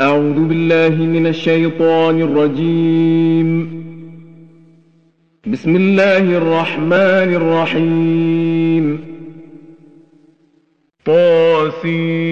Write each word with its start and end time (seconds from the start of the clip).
أعوذ 0.00 0.48
بالله 0.48 1.04
من 1.04 1.26
الشيطان 1.26 2.20
الرجيم. 2.20 3.82
بسم 5.46 5.76
الله 5.76 6.18
الرحمن 6.18 7.34
الرحيم. 7.40 9.00
طاسيم. 11.04 12.26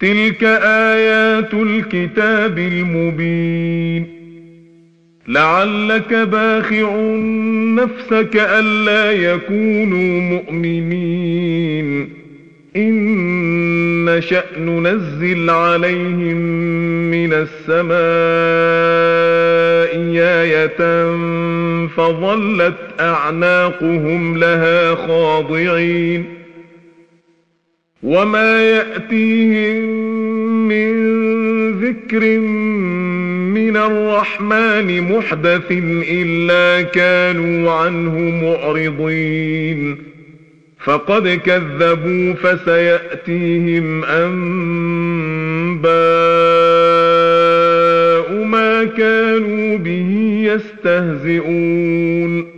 تلك 0.00 0.44
آيات 0.64 1.54
الكتاب 1.54 2.58
المبين. 2.58 4.17
لعلك 5.28 6.14
باخع 6.14 6.96
نفسك 7.74 8.36
ألا 8.36 9.12
يكونوا 9.12 10.20
مؤمنين. 10.20 12.08
إن 12.76 14.04
نشأ 14.04 14.44
ننزل 14.58 15.50
عليهم 15.50 16.36
من 17.10 17.32
السماء 17.32 17.98
آية 20.18 21.06
فظلت 21.86 22.76
أعناقهم 23.00 24.38
لها 24.38 24.94
خاضعين. 24.94 26.24
وما 28.02 28.70
يأتيهم 28.70 29.82
من 30.68 31.08
ذكر 31.70 32.38
من 32.38 32.97
الرحمن 33.76 35.16
محدث 35.16 35.72
إلا 36.10 36.82
كانوا 36.82 37.72
عنه 37.72 38.18
معرضين. 38.18 39.98
فقد 40.84 41.28
كذبوا 41.28 42.34
فسيأتيهم 42.34 44.04
أنباء 44.04 45.88
ما 48.44 48.84
كانوا 48.84 49.78
به 49.78 50.40
يستهزئون. 50.54 52.57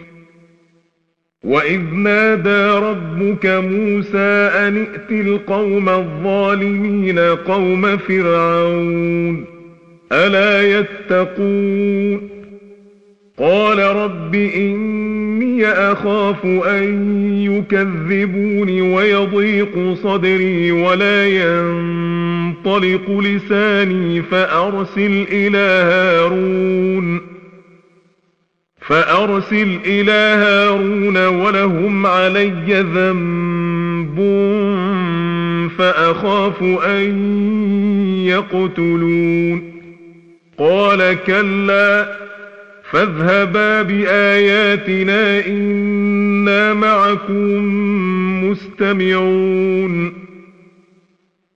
وإذ 1.43 1.81
نادى 1.93 2.85
ربك 2.85 3.45
موسى 3.45 4.49
أن 4.67 4.77
ائت 4.77 5.11
القوم 5.11 5.89
الظالمين 5.89 7.19
قوم 7.19 7.97
فرعون 7.97 9.45
ألا 10.11 10.79
يتقون 10.79 12.29
قال 13.37 13.79
رب 13.79 14.35
إني 14.35 15.65
أخاف 15.67 16.45
أن 16.45 16.83
يكذبون 17.43 18.81
ويضيق 18.93 19.93
صدري 19.93 20.71
ولا 20.71 21.27
ينطلق 21.27 23.19
لساني 23.19 24.21
فأرسل 24.21 25.25
إلى 25.31 25.83
هارون 25.91 27.21
فأرسل 28.87 29.79
إلى 29.85 30.11
هارون 30.11 31.25
ولهم 31.27 32.05
علي 32.05 32.81
ذنب 32.93 34.17
فأخاف 35.77 36.63
أن 36.63 37.17
يقتلون. 38.25 39.71
قال 40.57 41.17
كلا 41.27 42.17
فاذهبا 42.91 43.81
بآياتنا 43.81 45.45
إنا 45.47 46.73
معكم 46.73 47.65
مستمعون. 48.45 50.13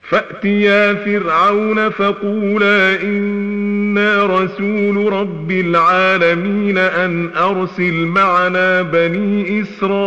فأتيا 0.08 0.94
فرعون 0.94 1.88
فقولا 1.90 3.02
إنا 3.02 4.26
رسول 4.26 5.12
رب 5.12 5.50
العالمين 5.50 6.78
أن 6.78 7.30
أرسل 7.36 7.94
معنا 7.94 8.82
بني 8.82 9.62
إسرائيل. 9.62 10.06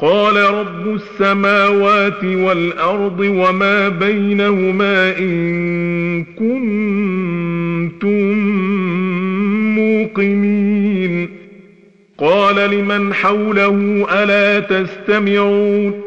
قال 0.00 0.36
رب 0.36 0.94
السماوات 0.94 2.24
والأرض 2.24 3.20
وما 3.20 3.88
بينهما 3.88 5.18
إن 5.18 6.24
كنتم 6.24 8.08
موقنين. 9.78 11.28
قال 12.18 12.70
لمن 12.70 13.14
حوله 13.14 14.06
ألا 14.22 14.60
تستمعون؟ 14.60 16.00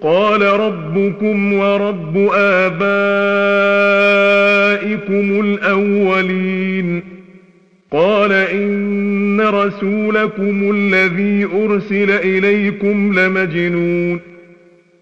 قال 0.00 0.42
ربكم 0.42 1.52
ورب 1.52 2.30
آبائكم 2.34 2.76
الأولين. 5.40 7.15
قال 7.90 8.32
إن 8.32 9.40
رسولكم 9.40 10.70
الذي 10.74 11.44
أرسل 11.44 12.10
إليكم 12.10 13.20
لمجنون. 13.20 14.20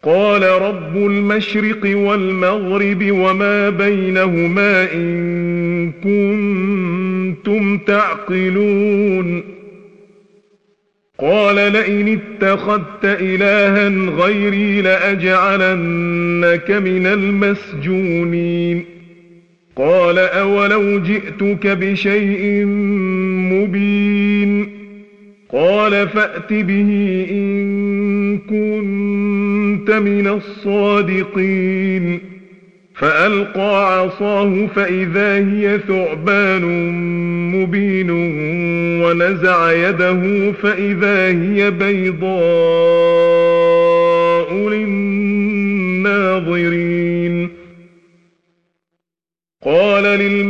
قال 0.02 0.42
رب 0.42 0.96
المشرق 0.96 1.96
والمغرب 1.96 3.10
وما 3.10 3.70
بينهما 3.70 4.92
إن 4.94 5.92
كنتم 5.92 7.78
تعقلون. 7.78 9.42
قال 11.18 11.72
لئن 11.72 12.18
اتخذت 12.18 13.04
إلها 13.04 13.88
غيري 13.88 14.82
لأجعلنك 14.82 16.70
من 16.70 17.06
المسجونين. 17.06 18.93
قال 19.76 20.18
أولو 20.18 20.98
جئتك 21.00 21.66
بشيء 21.66 22.64
مبين 23.52 24.68
قال 25.52 26.08
فأت 26.08 26.52
به 26.52 27.26
إن 27.30 28.38
كنت 28.38 29.90
من 29.90 30.26
الصادقين 30.28 32.20
فألقى 32.94 34.00
عصاه 34.00 34.66
فإذا 34.66 35.36
هي 35.36 35.78
ثعبان 35.88 36.62
مبين 37.54 38.10
ونزع 39.02 39.72
يده 39.72 40.52
فإذا 40.52 41.28
هي 41.28 41.70
بيضاء 41.70 43.63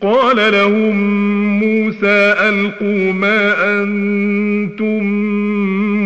قال 0.00 0.52
لهم 0.52 0.96
موسى 1.60 2.34
ألقوا 2.48 3.12
ما 3.12 3.54
أنتم 3.82 5.04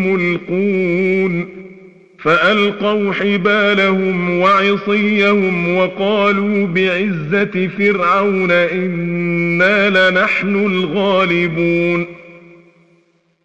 ملقون. 0.07 1.49
فألقوا 2.19 3.13
حبالهم 3.13 4.41
وعصيهم 4.41 5.77
وقالوا 5.77 6.67
بعزة 6.67 7.69
فرعون 7.79 8.51
إنا 8.51 10.11
لنحن 10.11 10.55
الغالبون. 10.67 12.07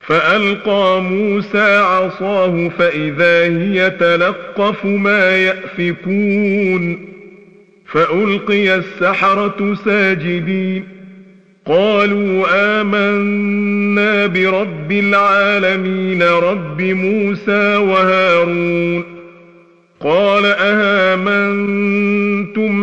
فألقى 0.07 1.01
موسى 1.01 1.77
عصاه 1.77 2.69
فإذا 2.77 3.43
هي 3.43 3.89
تلقف 3.89 4.85
ما 4.85 5.37
يأفكون. 5.37 7.14
فألقي 7.85 8.75
السحرة 8.75 9.77
ساجدين. 9.85 10.83
قالوا 11.65 12.45
آمنا 12.81 14.27
برب 14.27 14.91
العالمين 14.91 16.23
رب 16.23 16.81
موسى 16.81 17.75
وهارون. 17.75 19.03
قال 19.99 20.45
أهامنتم 20.45 21.71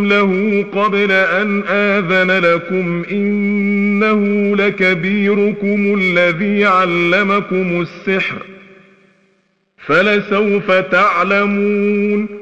له 0.07 0.65
قبل 0.73 1.13
أن 1.13 1.63
آذن 1.69 2.31
لكم 2.31 3.05
إنه 3.11 4.57
لكبيركم 4.57 5.99
الذي 6.01 6.65
علمكم 6.65 7.81
السحر. 7.81 8.37
فلسوف 9.87 10.71
تعلمون 10.71 12.42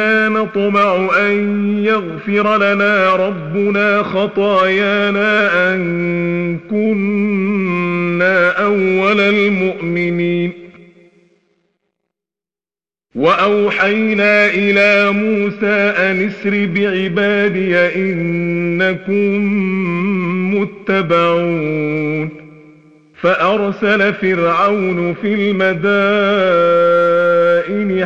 إنا 0.00 0.28
نطمع 0.28 1.10
أن 1.18 1.78
يغفر 1.84 2.56
لنا 2.56 3.16
ربنا 3.16 4.02
خطايانا 4.02 5.72
أن 5.74 6.58
كنا 6.70 8.50
أول 8.50 9.20
المؤمنين 9.20 10.52
وأوحينا 13.14 14.46
إلى 14.46 15.12
موسى 15.12 15.94
أن 15.96 16.26
اسر 16.26 16.66
بعبادي 16.74 17.76
إنكم 17.76 19.40
متبعون 20.54 22.30
فأرسل 23.20 24.14
فرعون 24.14 25.14
في 25.14 25.34
المدائن 25.34 25.90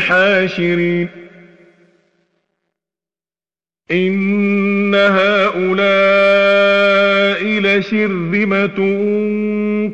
حاشرين 0.00 1.23
إن 3.90 4.94
هؤلاء 4.94 5.84
لشرذمة 7.44 8.78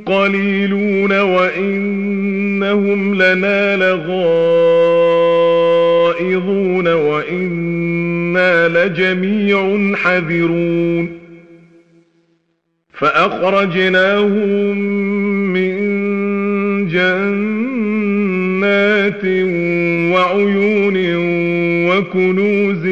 قليلون 0.07 1.21
وإنهم 1.21 3.15
لنا 3.15 3.77
لغائظون 3.77 4.09
وإنا 6.89 8.69
لجميع 8.69 9.95
حذرون 9.97 11.21
فأخرجناهم 12.93 14.79
من 15.53 15.77
جنات 16.89 17.65
وعيون 20.15 20.97
وكنوز 21.89 22.87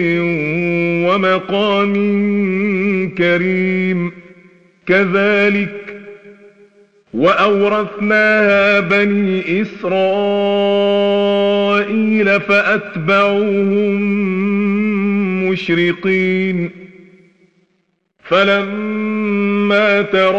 ومقام 1.14 1.94
كريم. 3.18 4.12
كذلك 4.86 5.96
وأورثناها 7.14 8.80
بني 8.80 9.62
إسرائيل 9.62 10.00
فأتبعوهم 12.40 14.02
مشرقين. 15.50 16.70
فلما 18.24 20.02
تراءى 20.02 20.38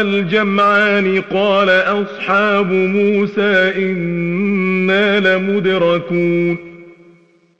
الجمعان 0.00 1.20
قال 1.20 1.70
أصحاب 1.70 2.72
موسى 2.72 3.72
إنا 3.76 5.36
لمدركون. 5.36 6.73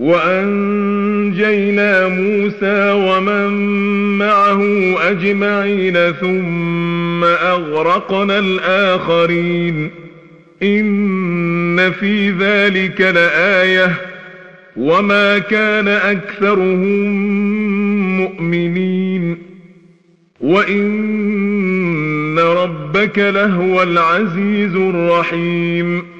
وأنجينا 0.00 2.08
موسى 2.08 2.90
ومن 2.90 3.48
معه 4.18 4.62
أجمعين 5.10 6.12
ثم 6.12 7.24
أغرقنا 7.24 8.38
الآخرين. 8.38 9.90
إن 10.62 11.92
في 11.92 12.30
ذلك 12.30 13.00
لآية. 13.00 13.94
وما 14.76 15.38
كان 15.38 15.88
أكثرهم 15.88 17.16
مؤمنين. 18.20 19.38
وإن 20.40 22.38
ربك 22.38 23.18
لهو 23.18 23.82
العزيز 23.82 24.76
الرحيم. 24.76 26.19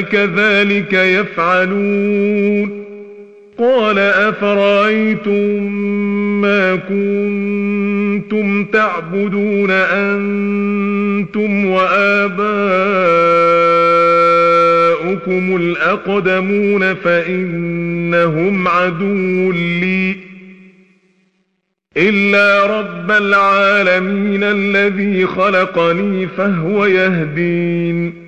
كذلك 0.00 0.92
يفعلون 0.92 2.84
قال 3.58 3.98
أفرأيتم 3.98 5.72
ما 6.40 6.76
كنتم 6.76 8.64
تعبدون 8.64 9.70
أنتم 9.70 11.66
وآباؤكم 11.66 12.38
الأقدمون 15.56 16.94
فإنهم 16.94 18.68
عدو 18.68 19.52
لي 19.52 20.16
إلا 21.96 22.66
رب 22.80 23.10
العالمين 23.10 24.42
الذي 24.42 25.26
خلقني 25.26 26.26
فهو 26.26 26.86
يهدين 26.86 28.27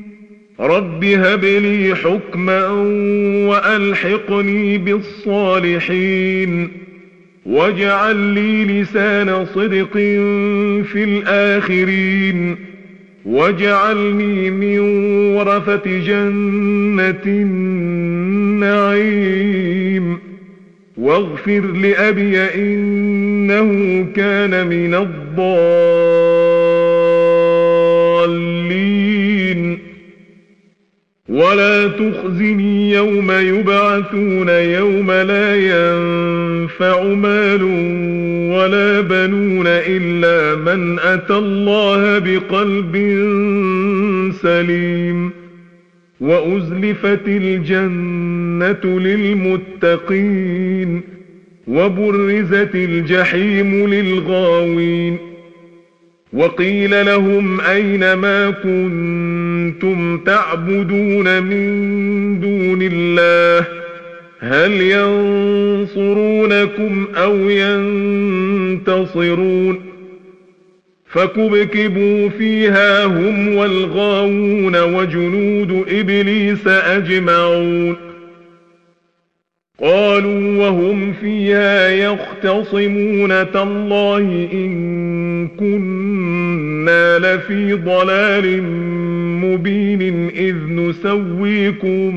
رب 0.61 1.03
هب 1.03 1.45
لي 1.45 1.95
حكما 1.95 2.67
وألحقني 3.47 4.77
بالصالحين 4.77 6.69
واجعل 7.45 8.15
لي 8.15 8.81
لسان 8.81 9.45
صدق 9.45 9.93
في 10.83 11.03
الآخرين 11.03 12.55
واجعلني 13.25 14.51
من 14.51 14.79
ورثة 15.35 15.99
جنة 15.99 17.23
النعيم 18.65 20.17
واغفر 20.97 21.61
لأبي 21.61 22.37
إنه 22.37 24.05
كان 24.15 24.67
من 24.67 24.95
الضالين 24.95 26.30
ولا 31.31 31.87
تخزني 31.87 32.91
يوم 32.91 33.31
يبعثون 33.31 34.49
يوم 34.49 35.11
لا 35.11 35.55
ينفع 35.55 37.03
مال 37.03 37.63
ولا 38.53 39.01
بنون 39.01 39.63
إلا 39.67 40.55
من 40.55 40.99
أتى 40.99 41.33
الله 41.33 42.19
بقلب 42.19 42.95
سليم 44.41 45.31
وأزلفت 46.21 47.27
الجنة 47.27 48.99
للمتقين 48.99 51.01
وبرزت 51.67 52.75
الجحيم 52.75 53.93
للغاوين 53.93 55.30
وقيل 56.33 57.05
لهم 57.05 57.61
أين 57.61 58.13
ما 58.13 58.49
كنتم 58.49 60.17
تعبدون 60.17 61.43
من 61.43 62.39
دون 62.39 62.79
الله؟ 62.81 63.67
هل 64.39 64.71
ينصرونكم 65.91 67.07
أو 67.15 67.35
ينتصرون؟ 68.69 69.79
فكبكبوا 71.05 72.29
فيها 72.29 73.05
هم 73.05 73.55
والغاوون 73.55 74.81
وجنود 74.83 75.85
إبليس 75.89 76.67
أجمعون. 76.67 78.11
قالوا 79.81 80.67
وهم 80.67 81.13
فيها 81.13 81.89
يختصمون 81.89 83.51
تالله 83.51 84.49
إن 84.53 85.10
كنا 85.47 87.19
لفي 87.19 87.73
ضلال 87.73 88.63
مبين 89.43 90.29
إذ 90.29 90.55
نسويكم 90.55 92.11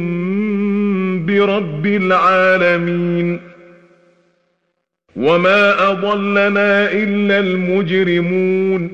برب 1.27 1.87
العالمين 1.87 3.41
وما 5.17 5.91
أضلنا 5.91 6.93
إلا 6.93 7.39
المجرمون 7.39 8.91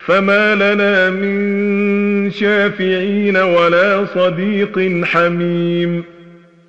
فما 0.00 0.54
لنا 0.54 1.10
من 1.10 2.30
شافعين 2.30 3.36
ولا 3.36 4.04
صديق 4.04 5.04
حميم 5.04 6.04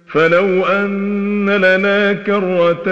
فلو 0.07 0.65
أن 0.65 1.49
لنا 1.49 2.13
كرة 2.13 2.83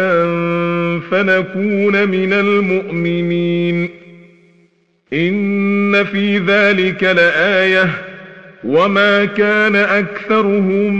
فنكون 0.99 2.09
من 2.09 2.33
المؤمنين 2.33 3.89
إن 5.13 6.03
في 6.03 6.37
ذلك 6.37 7.03
لآية 7.03 7.89
وما 8.63 9.25
كان 9.25 9.75
أكثرهم 9.75 10.93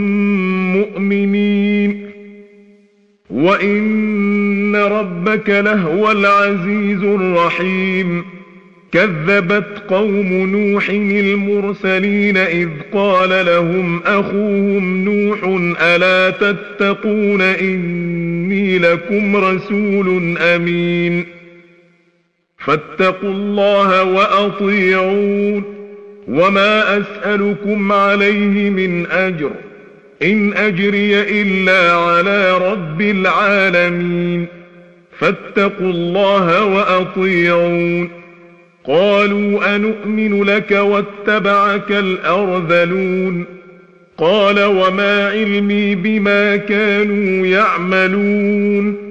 مؤمنين. 0.78 2.10
وإن 3.30 4.76
ربك 4.76 5.50
لهو 5.50 6.12
العزيز 6.12 7.04
الرحيم. 7.04 8.24
كذبت 8.92 9.84
قوم 9.88 10.34
نوح 10.34 10.90
المرسلين 10.90 12.38
إذ 12.38 12.70
قال 12.94 13.46
لهم 13.46 14.02
أخوهم 14.06 15.04
نوح 15.04 15.40
ألا 15.82 16.30
تتقون 16.30 17.42
إني 17.42 18.78
لكم 18.80 19.36
رسول 19.36 20.38
أمين. 20.38 21.41
فاتقوا 22.66 23.30
الله 23.30 24.04
وأطيعون. 24.04 25.64
وما 26.28 26.98
أسألكم 26.98 27.92
عليه 27.92 28.70
من 28.70 29.06
أجر. 29.06 29.52
إن 30.24 30.54
أجري 30.54 31.22
إلا 31.22 31.92
على 31.92 32.58
رب 32.72 33.02
العالمين. 33.02 34.46
فاتقوا 35.20 35.90
الله 35.90 36.66
وأطيعون. 36.66 38.10
قالوا 38.88 39.76
أنؤمن 39.76 40.44
لك 40.44 40.72
واتبعك 40.72 41.92
الأرذلون. 41.92 43.46
قال 44.18 44.64
وما 44.64 45.28
علمي 45.28 45.96
بما 45.96 46.56
كانوا 46.56 47.48
يعملون. 47.48 49.11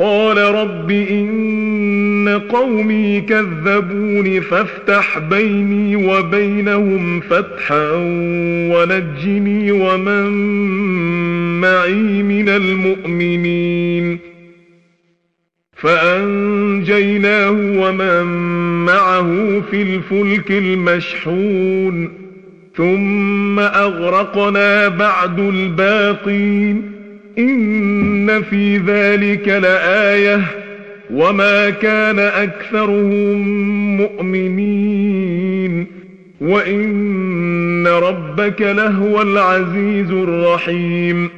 قال 0.00 0.38
رب 0.38 0.90
إن 0.90 2.40
قومي 2.48 3.20
كذبون 3.20 4.40
فافتح 4.40 5.18
بيني 5.18 5.96
وبينهم 5.96 7.20
فتحا 7.20 7.90
ونجني 8.72 9.72
ومن 9.72 10.30
معي 11.60 12.22
من 12.22 12.48
المؤمنين. 12.48 14.18
فأنجيناه 15.72 17.50
ومن 17.50 18.24
معه 18.84 19.62
في 19.70 19.82
الفلك 19.82 20.50
المشحون. 20.50 22.12
ثم 22.76 23.60
أغرقنا 23.60 24.88
بعد 24.88 25.40
الباقين. 25.40 26.99
إن 27.38 28.42
في 28.42 28.76
ذلك 28.76 29.48
لآية 29.48 30.40
وما 31.10 31.70
كان 31.70 32.18
أكثرهم 32.18 33.38
مؤمنين 33.96 35.86
وإن 36.40 37.86
ربك 37.86 38.60
لهو 38.62 39.22
العزيز 39.22 40.10
الرحيم 40.10 41.30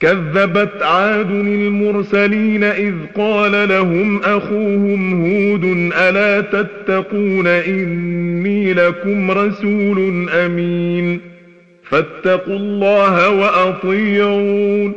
كذبت 0.00 0.82
عاد 0.82 1.30
المرسلين 1.30 2.64
إذ 2.64 2.94
قال 3.16 3.68
لهم 3.68 4.20
أخوهم 4.24 5.24
هود 5.24 5.92
ألا 6.08 6.40
تتقون 6.40 7.46
إني 7.46 8.74
لكم 8.74 9.30
رسول 9.30 10.28
أمين 10.30 11.31
فاتقوا 11.92 12.56
الله 12.56 13.30
وأطيعون. 13.30 14.92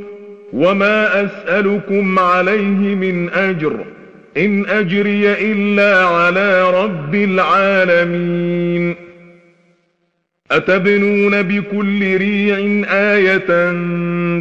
وما 0.54 1.26
أسألكم 1.26 2.20
عليه 2.20 2.96
من 2.96 3.30
أجر. 3.30 3.74
إن 4.38 4.66
أجري 4.66 5.52
إلا 5.52 6.06
على 6.06 6.72
رب 6.84 7.16
العالمين. 7.16 8.96
أتبنون 10.52 11.42
بكل 11.42 12.18
ريع 12.18 12.86
آية 12.90 13.72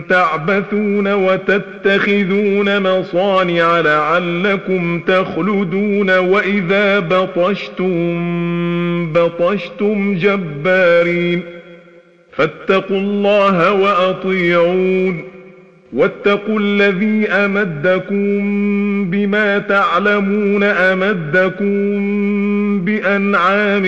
تعبثون 0.08 1.12
وتتخذون 1.12 2.98
مصانع 2.98 3.80
لعلكم 3.80 5.00
تخلدون. 5.00 6.18
وإذا 6.18 6.98
بطشتم 6.98 7.92
بطشتم 9.12 10.14
جبارين. 10.14 11.53
فاتقوا 12.36 12.98
الله 12.98 13.72
وأطيعون 13.72 15.24
واتقوا 15.92 16.60
الذي 16.60 17.28
أمدكم 17.28 18.40
بما 19.10 19.58
تعلمون 19.58 20.62
أمدكم 20.62 21.74
بأنعام 22.84 23.82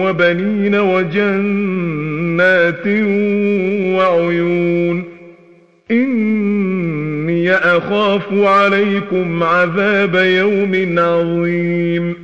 وبنين 0.00 0.74
وجنات 0.74 2.86
وعيون 3.96 5.04
إني 5.90 7.52
أخاف 7.52 8.22
عليكم 8.32 9.42
عذاب 9.42 10.14
يوم 10.14 10.98
عظيم 10.98 12.23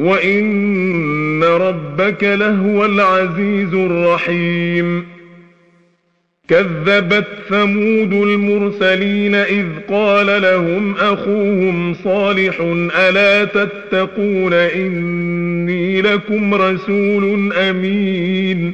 وإن 0.00 1.44
ربك 1.44 2.24
لهو 2.24 2.84
العزيز 2.84 3.74
الرحيم 3.74 5.06
كذبت 6.48 7.26
ثمود 7.48 8.12
المرسلين 8.12 9.34
إذ 9.34 9.66
قال 9.88 10.42
لهم 10.42 10.94
أخوهم 10.96 11.94
صالح 11.94 12.60
ألا 12.98 13.44
تتقون 13.44 14.52
إني 14.52 16.02
لكم 16.02 16.54
رسول 16.54 17.52
أمين 17.52 18.72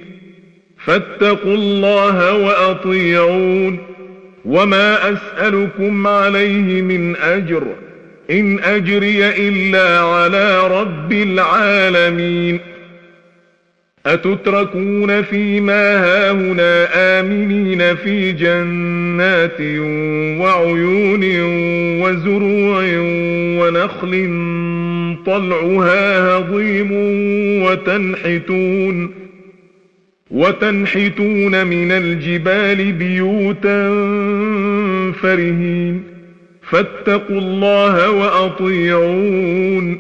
فاتقوا 0.85 1.55
الله 1.55 2.35
وأطيعون 2.35 3.79
وما 4.45 5.13
أسألكم 5.13 6.07
عليه 6.07 6.83
من 6.83 7.17
أجر 7.17 7.67
إن 8.31 8.59
أجري 8.59 9.27
إلا 9.29 10.01
على 10.01 10.81
رب 10.81 11.13
العالمين. 11.13 12.61
أتتركون 14.07 15.23
فيما 15.23 16.05
هاهنا 16.05 16.89
آمنين 17.21 17.97
في 17.97 18.33
جنات 18.33 19.61
وعيون 20.41 21.25
وزروع 22.03 22.85
ونخل 23.61 24.11
طلعها 25.27 26.29
هضيم 26.29 26.93
وتنحتون 27.63 29.15
وتنحتون 30.31 31.67
من 31.67 31.93
الجبال 31.93 32.93
بيوتا 32.93 33.89
فرهين. 35.23 36.16
فاتقوا 36.71 37.39
الله 37.39 38.11
وأطيعون 38.11 39.99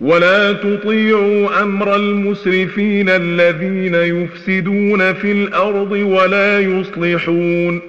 ولا 0.00 0.52
تطيعوا 0.52 1.62
أمر 1.62 1.96
المسرفين 1.96 3.08
الذين 3.08 3.94
يفسدون 3.94 5.12
في 5.12 5.32
الأرض 5.32 5.92
ولا 5.92 6.60
يصلحون 6.60 7.80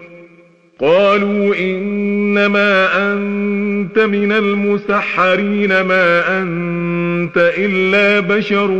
قالوا 0.79 1.55
إنما 1.55 2.87
أنت 3.13 3.99
من 3.99 4.31
المسحرين 4.31 5.81
ما 5.81 6.41
أنت 6.41 7.53
إلا 7.57 8.19
بشر 8.19 8.71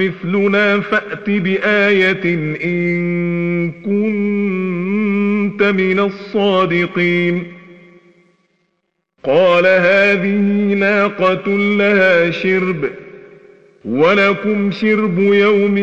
مثلنا 0.00 0.80
فأت 0.80 1.30
بآية 1.30 2.34
إن 2.64 3.70
كنت 3.84 5.62
من 5.62 6.00
الصادقين 6.00 7.63
قال 9.24 9.66
هذه 9.66 10.74
ناقة 10.74 11.48
لها 11.48 12.30
شرب 12.30 12.84
ولكم 13.84 14.70
شرب 14.70 15.18
يوم 15.18 15.74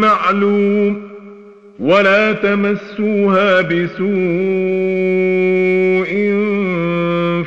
معلوم 0.00 1.02
ولا 1.80 2.32
تمسوها 2.32 3.60
بسوء 3.60 4.02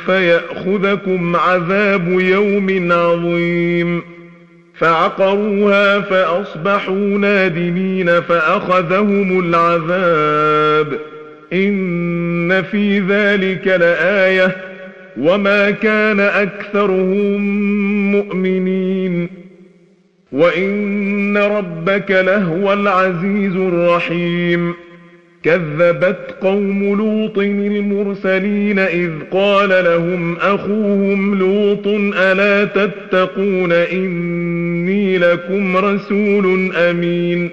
فيأخذكم 0.06 1.36
عذاب 1.36 2.20
يوم 2.20 2.92
عظيم. 2.92 4.02
فعقروها 4.78 6.02
فأصبحوا 6.02 6.96
نادمين 6.96 8.22
فأخذهم 8.22 9.40
العذاب. 9.40 11.00
إن 11.54 12.62
في 12.62 13.00
ذلك 13.00 13.68
لآيةٌ 13.68 14.65
وما 15.18 15.72
كان 15.72 16.20
أكثرهم 16.20 17.42
مؤمنين 18.12 19.30
وإن 20.32 21.38
ربك 21.38 22.12
لهو 22.12 22.74
العزيز 22.74 23.56
الرحيم 23.56 24.74
كذبت 25.44 26.36
قوم 26.42 26.84
لوط 26.96 27.38
المرسلين 27.38 28.80
إذ 28.80 29.12
قال 29.32 29.70
لهم 29.70 30.36
أخوهم 30.38 31.40
لوط 31.40 31.88
ألا 32.18 32.66
تتقون 32.66 33.72
إني 33.72 35.18
لكم 35.18 35.78
رسول 35.78 36.76
أمين 36.76 37.50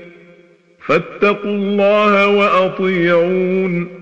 فاتقوا 0.87 1.57
الله 1.57 2.27
وأطيعون 2.29 4.02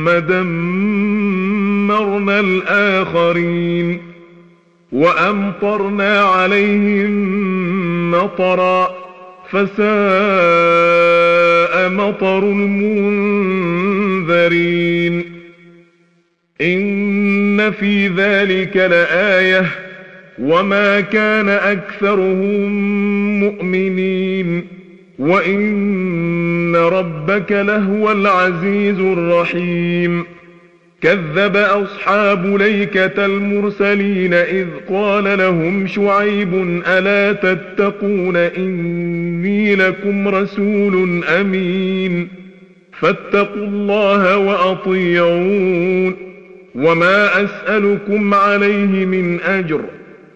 ثم 0.00 0.10
دمرنا 0.18 1.90
الآخرين 2.40 4.00
وأمطرنا 4.92 6.20
عليهم 6.20 7.10
مطرًا 8.10 8.90
فساء 9.50 9.80
مطر 11.88 12.38
المنذرين 12.38 13.72
إن 16.60 17.70
في 17.70 18.08
ذلك 18.08 18.76
لآية 18.76 19.66
وما 20.38 21.00
كان 21.00 21.48
أكثرهم 21.48 22.70
مؤمنين 23.40 24.79
وإن 25.20 26.76
ربك 26.76 27.52
لهو 27.52 28.12
العزيز 28.12 28.98
الرحيم 29.00 30.24
كذب 31.02 31.56
أصحاب 31.56 32.46
ليكة 32.56 33.26
المرسلين 33.26 34.34
إذ 34.34 34.66
قال 34.90 35.38
لهم 35.38 35.86
شعيب 35.86 36.82
ألا 36.86 37.32
تتقون 37.32 38.36
إني 38.36 39.74
لكم 39.74 40.28
رسول 40.28 41.24
أمين 41.24 42.28
فاتقوا 42.92 43.66
الله 43.66 44.36
وأطيعون 44.36 46.16
وما 46.74 47.44
أسألكم 47.44 48.34
عليه 48.34 49.06
من 49.06 49.40
أجر 49.40 49.80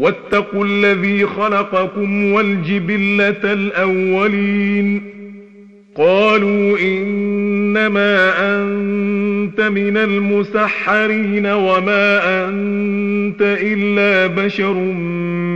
واتقوا 0.00 0.64
الذي 0.64 1.26
خلقكم 1.26 2.32
والجبلة 2.32 3.52
الأولين. 3.52 5.02
قالوا 5.96 6.78
إنما 6.78 8.32
أنت 8.56 9.60
من 9.60 9.96
المسحرين 9.96 11.46
وما 11.46 12.20
أنت 12.48 13.42
إلا 13.42 14.26
بشر 14.26 14.74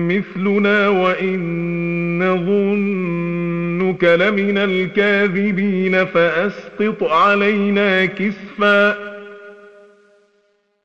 مثلنا 0.09 0.89
وإن 0.89 1.39
نظنك 2.19 4.05
لمن 4.05 4.59
الكاذبين 4.59 6.05
فأسقط 6.05 7.03
علينا 7.03 8.05
كسفا. 8.05 9.14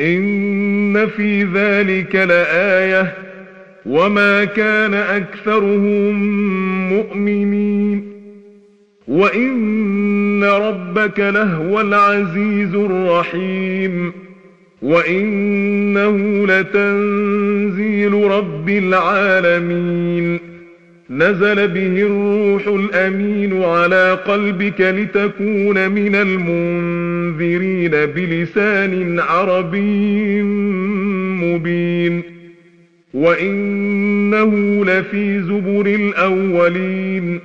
إن 0.00 1.06
في 1.06 1.44
ذلك 1.44 2.14
لآية 2.16 3.14
وما 3.86 4.44
كان 4.44 4.94
أكثرهم 4.94 6.14
مؤمنين 6.92 8.12
وإن 9.08 10.44
ربك 10.44 11.20
لهو 11.20 11.80
العزيز 11.80 12.74
الرحيم 12.74 14.12
وإنه 14.82 16.46
لتنزيل 16.46 18.12
رب 18.14 18.68
العالمين 18.68 20.49
نزل 21.10 21.68
به 21.68 22.02
الروح 22.02 22.66
الأمين 22.66 23.62
على 23.62 24.18
قلبك 24.26 24.80
لتكون 24.80 25.88
من 25.90 26.14
المنذرين 26.14 27.90
بلسان 27.90 29.20
عربي 29.20 30.42
مبين. 31.42 32.22
وإنه 33.14 34.84
لفي 34.84 35.42
زبر 35.42 35.86
الأولين. 35.86 37.40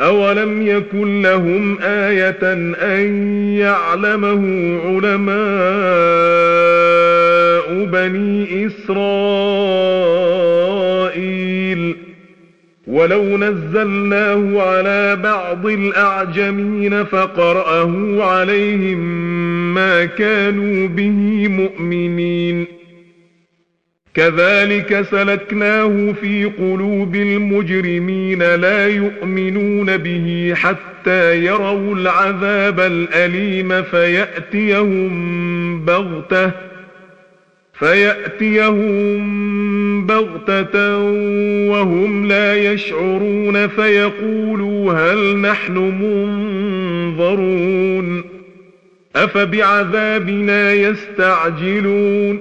أولم 0.00 0.66
يكن 0.66 1.22
لهم 1.22 1.78
آية 1.82 2.52
أن 2.82 3.28
يعلمه 3.58 4.42
علماء 4.84 5.34
بني 7.84 8.66
إسرائيل؟ 8.66 10.23
ولو 12.86 13.38
نزلناه 13.38 14.62
على 14.62 15.16
بعض 15.16 15.66
الأعجمين 15.66 17.04
فقرأه 17.04 18.22
عليهم 18.24 18.98
ما 19.74 20.04
كانوا 20.04 20.88
به 20.88 21.48
مؤمنين. 21.48 22.66
كذلك 24.14 25.02
سلكناه 25.02 26.12
في 26.12 26.44
قلوب 26.44 27.14
المجرمين 27.14 28.54
لا 28.54 28.88
يؤمنون 28.88 29.96
به 29.96 30.52
حتى 30.56 31.44
يروا 31.44 31.94
العذاب 31.94 32.80
الأليم 32.80 33.82
فيأتيهم 33.82 35.14
بغتة 35.84 36.73
فيأتيهم 37.78 39.24
بغتة 40.06 40.98
وهم 41.70 42.26
لا 42.26 42.72
يشعرون 42.72 43.66
فيقولوا 43.66 44.92
هل 44.92 45.36
نحن 45.36 45.78
منظرون 47.18 48.24
أفبعذابنا 49.16 50.72
يستعجلون 50.72 52.40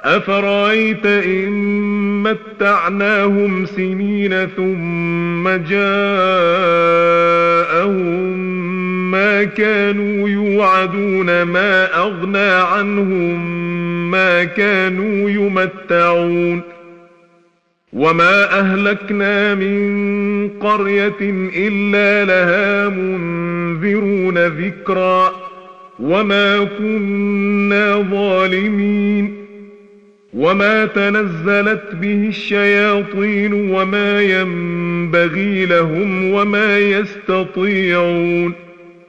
أفرأيت 0.00 1.06
إن 1.06 1.52
متعناهم 2.22 3.66
سنين 3.66 4.46
ثم 4.46 5.48
جاءهم 5.48 6.42
ما 9.12 9.44
كانوا 9.44 10.28
يوعدون 10.28 11.42
ما 11.42 11.98
أغنى 11.98 12.38
عنهم 12.38 13.60
ما 14.10 14.44
كانوا 14.44 15.30
يمتعون. 15.30 16.62
وما 17.92 18.60
أهلكنا 18.60 19.54
من 19.54 20.48
قرية 20.48 21.50
إلا 21.56 22.24
لها 22.24 22.88
منذرون 22.88 24.38
ذكرًا. 24.38 25.32
وما 26.00 26.64
كنا 26.78 28.06
ظالمين. 28.10 29.34
وما 30.34 30.86
تنزلت 30.86 31.82
به 31.92 32.28
الشياطين 32.28 33.52
وما 33.70 34.22
ينبغي 34.22 35.66
لهم 35.66 36.32
وما 36.32 36.78
يستطيعون. 36.78 38.71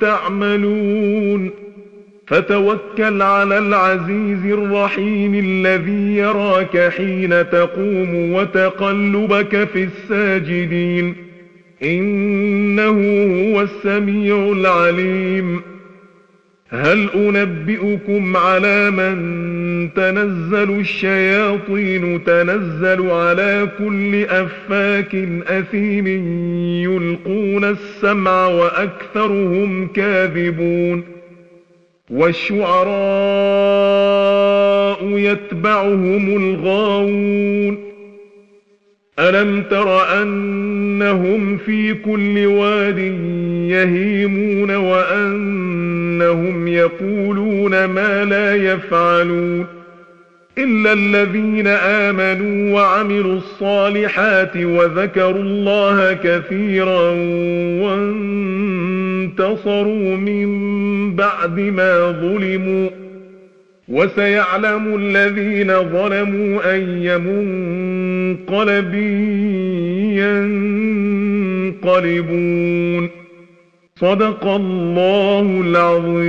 تعملون. 0.00 1.50
فتوكل 2.26 3.22
على 3.22 3.58
العزيز 3.58 4.44
الرحيم 4.44 5.34
الذي 5.34 6.16
يراك 6.16 6.92
حين 6.92 7.50
تقوم 7.50 8.32
وتقلبك 8.32 9.68
في 9.72 9.84
الساجدين. 9.84 11.14
إنه 11.82 12.90
هو 13.52 13.62
السميع 13.62 14.52
العليم. 14.52 15.73
هل 16.74 17.08
أنبئكم 17.14 18.36
على 18.36 18.90
من 18.90 19.14
تنزل 19.94 20.80
الشياطين 20.80 22.24
تنزل 22.24 23.10
على 23.10 23.68
كل 23.78 24.24
أفاك 24.24 25.14
أثيم 25.46 26.06
يلقون 26.84 27.64
السمع 27.64 28.46
وأكثرهم 28.46 29.86
كاذبون 29.86 31.04
والشعراء 32.10 32.64
يتبعهم 35.18 36.36
الغاوون 36.36 37.83
ألم 39.18 39.62
تر 39.62 40.22
أنهم 40.22 41.56
في 41.56 41.94
كل 41.94 42.46
واد 42.46 42.98
يهيمون 43.68 44.76
وأنهم 44.76 46.68
يقولون 46.68 47.84
ما 47.84 48.24
لا 48.24 48.54
يفعلون 48.54 49.66
إلا 50.58 50.92
الذين 50.92 51.66
آمنوا 51.66 52.74
وعملوا 52.74 53.36
الصالحات 53.36 54.56
وذكروا 54.56 55.42
الله 55.42 56.12
كثيرا 56.12 57.10
وانتصروا 59.40 60.16
من 60.16 60.46
بعد 61.16 61.60
ما 61.60 62.10
ظلموا 62.10 62.90
وسيعلم 63.88 64.96
الذين 64.96 65.72
ظلموا 65.92 66.72
أي 66.72 67.18
منقلب 68.24 68.94
ينقلبون. 71.82 73.10
صدق 73.96 74.46
الله 74.46 75.62
العظيم. 75.66 76.24